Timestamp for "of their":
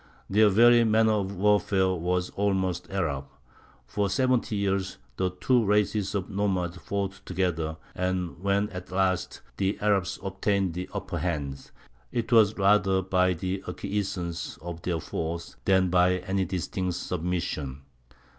14.57-14.99